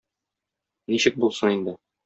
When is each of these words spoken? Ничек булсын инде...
Ничек 0.95 1.21
булсын 1.25 1.57
инде... 1.61 1.79